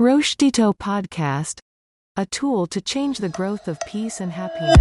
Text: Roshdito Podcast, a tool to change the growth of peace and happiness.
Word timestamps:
Roshdito 0.00 0.76
Podcast, 0.78 1.58
a 2.16 2.24
tool 2.24 2.68
to 2.68 2.80
change 2.80 3.18
the 3.18 3.28
growth 3.28 3.66
of 3.66 3.80
peace 3.88 4.20
and 4.20 4.30
happiness. 4.30 4.78